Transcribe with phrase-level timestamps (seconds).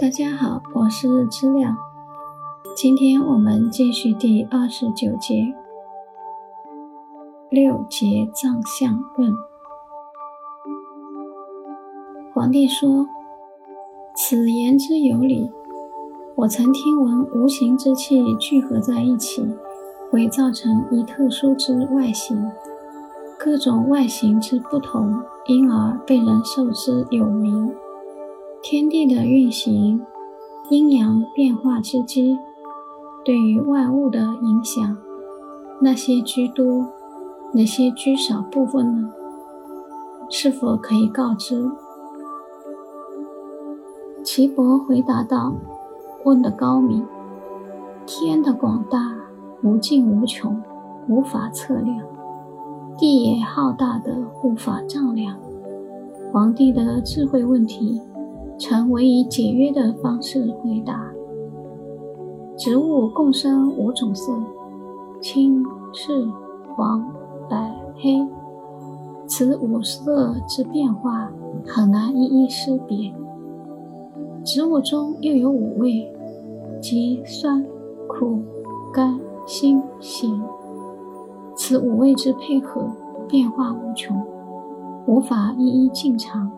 [0.00, 1.76] 大家好，我是知了。
[2.74, 5.54] 今天我们继续第二十九节
[7.50, 9.30] 六节藏相论。
[12.32, 13.06] 皇帝说
[14.16, 15.50] ：“此言之有理。
[16.34, 19.46] 我曾听闻无形之气聚合在一起，
[20.10, 22.50] 会造成一特殊之外形。
[23.38, 27.70] 各种外形之不同，因而被人受之有名。
[28.62, 30.00] 天地的运行。”
[30.70, 32.38] 阴阳变化之机
[33.24, 34.96] 对于万物的影响，
[35.80, 36.86] 那些居多，
[37.52, 39.12] 哪些居少部分呢？
[40.28, 41.68] 是否可以告知？
[44.22, 45.54] 岐伯回答道
[46.22, 47.04] ：“问得高明。
[48.06, 49.16] 天的广大
[49.64, 50.62] 无尽无穷，
[51.08, 51.98] 无法测量；
[52.96, 55.36] 地也浩大的无法丈量。
[56.32, 58.00] 皇帝的智慧问题。”
[58.60, 61.10] 臣唯以简约的方式回答：
[62.58, 64.34] 植物共生五种色，
[65.18, 66.12] 青、赤、
[66.76, 67.02] 黄、
[67.48, 68.20] 白、黑。
[69.26, 71.32] 此五色之变化
[71.64, 73.10] 很难一一识别。
[74.44, 76.06] 植物中又有五味，
[76.82, 77.64] 即酸、
[78.06, 78.42] 苦、
[78.92, 80.30] 甘、辛、咸。
[81.56, 82.92] 此五味之配合
[83.26, 84.22] 变化无穷，
[85.06, 86.52] 无法一一尽尝。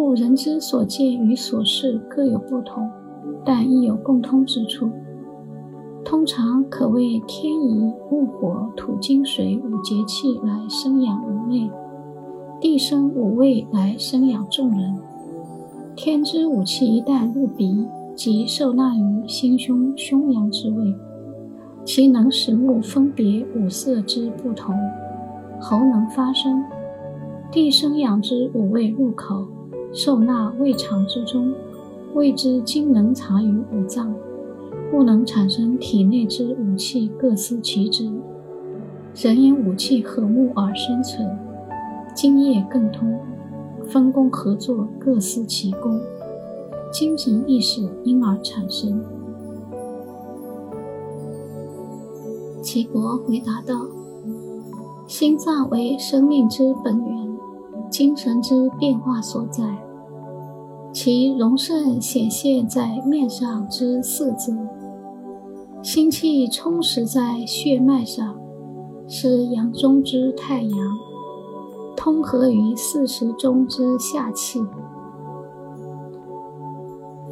[0.00, 2.88] 故人之所见与所视各有不同，
[3.44, 4.88] 但亦有共通之处。
[6.04, 11.68] 通常可谓天以木、火、土、金、水五节气来生养人类，
[12.60, 14.96] 地生五味来生养众人。
[15.96, 20.94] 天之五气一旦入鼻，即受纳于心胸胸阳之位，
[21.84, 24.76] 其能使目分别五色之不同；
[25.60, 26.62] 喉能发声，
[27.50, 29.44] 地生养之五味入口。
[29.92, 31.52] 受纳胃肠之中，
[32.14, 34.14] 胃之精能藏于五脏，
[34.90, 38.10] 故能产生体内之五气各司其职。
[39.14, 41.36] 人因五气和睦而生存，
[42.14, 43.18] 精液更通，
[43.84, 45.98] 分工合作，各司其功，
[46.92, 49.02] 精神意识因而产生。
[52.62, 53.86] 齐国回答道
[55.08, 57.28] ：“心脏为生命之本源。”
[57.90, 59.64] 精神之变化所在，
[60.92, 64.52] 其荣盛显现在面上之色泽，
[65.82, 68.36] 心气充实在血脉上，
[69.06, 70.76] 是阳中之太阳，
[71.96, 74.60] 通合于四时中之夏气。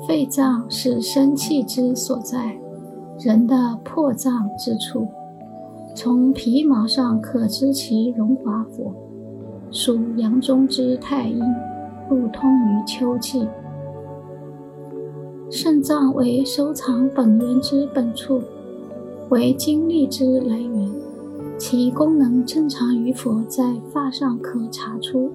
[0.07, 2.59] 肺脏是生气之所在，
[3.19, 5.09] 人的魄脏之处，
[5.95, 8.93] 从皮毛上可知其荣华否。
[9.73, 11.43] 属阳中之太阴，
[12.09, 13.47] 入通于秋季。
[15.51, 18.43] 肾脏为收藏本源之本处，
[19.29, 20.91] 为精力之来源，
[21.57, 25.31] 其功能正常与否，在发上可查出。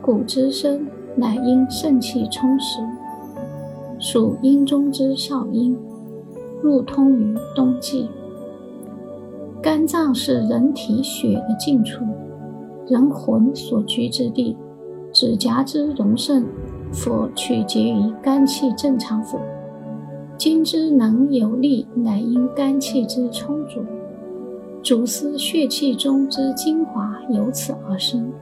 [0.00, 0.86] 骨之生，
[1.16, 2.80] 乃因肾气充实，
[3.98, 5.76] 属阴中之少阴，
[6.62, 8.08] 入通于冬季。
[9.60, 12.04] 肝脏是人体血的尽处。
[12.88, 14.56] 人魂所居之地，
[15.22, 16.44] 指甲之荣盛，
[16.90, 19.38] 否取决于肝气正常否。
[20.36, 23.84] 筋之能有力，乃因肝气之充足。
[24.82, 28.32] 主司血气中之精华，由此而生。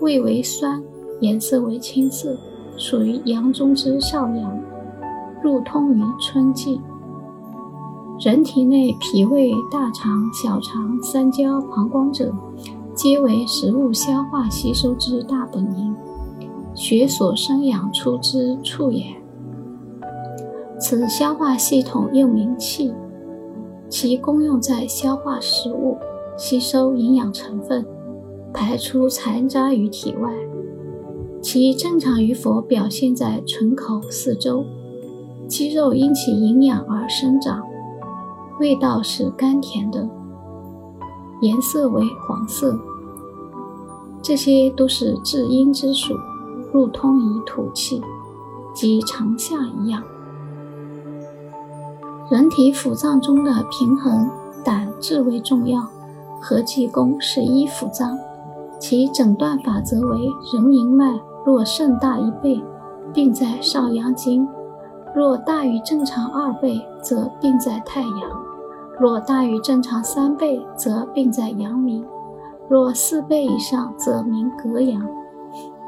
[0.00, 0.82] 味为酸，
[1.20, 2.36] 颜色为青色，
[2.76, 4.60] 属于阳中之少阳，
[5.42, 6.78] 入通于春季。
[8.20, 12.30] 人体内脾胃、大肠、小肠、三焦、膀胱者。
[12.98, 15.94] 皆为食物消化吸收之大本营，
[16.74, 19.04] 血所生养出之处也。
[20.80, 22.92] 此消化系统又名气，
[23.88, 25.96] 其功用在消化食物、
[26.36, 27.86] 吸收营养成分、
[28.52, 30.32] 排出残渣于体外。
[31.40, 34.64] 其正常与否，表现在唇口四周。
[35.46, 37.62] 肌肉因其营养而生长，
[38.58, 40.17] 味道是甘甜的。
[41.40, 42.78] 颜色为黄色，
[44.20, 46.14] 这些都是至阴之属，
[46.72, 48.02] 入通于土气，
[48.74, 50.02] 即长夏一样。
[52.30, 54.28] 人体腑脏中的平衡，
[54.64, 55.80] 胆至为重要，
[56.42, 58.18] 合计共十一腑脏，
[58.78, 60.18] 其诊断法则为：
[60.52, 62.62] 人迎脉若肾大一倍，
[63.14, 64.46] 病在少阳经；
[65.14, 68.12] 若大于正常二倍，则病在太阳。
[69.00, 72.02] 若大于正常三倍，则病在阳明；
[72.68, 75.00] 若四倍以上，则名隔阳。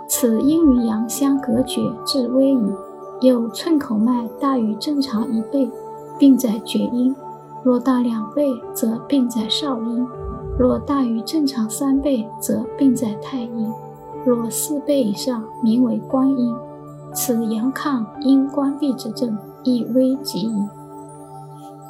[0.07, 2.73] 此阴与阳相隔绝，至微矣。
[3.21, 5.69] 有寸口脉大于正常一倍，
[6.19, 7.12] 病在厥阴；
[7.65, 10.07] 若大两倍，则病在少阴；
[10.57, 13.73] 若大于正常三倍，则病在太阴；
[14.25, 16.55] 若四倍以上，名为关阴。
[17.12, 20.69] 此阳亢阴关闭之症，亦危急矣。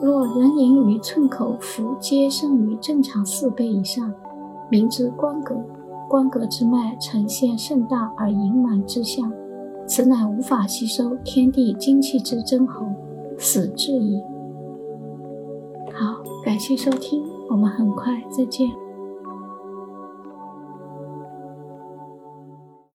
[0.00, 4.12] 若人迎于寸口浮皆胜于正常四倍以上，
[4.70, 5.56] 明知关格。
[6.08, 9.30] 关格之脉呈现盛大而盈满之象。
[9.86, 12.86] 此乃无法吸收天地精气之真候，
[13.38, 14.20] 死至矣。
[15.92, 18.68] 好，感谢收听，我们很快再见。